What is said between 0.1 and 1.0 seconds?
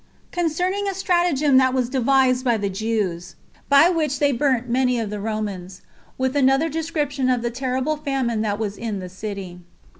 Concerning A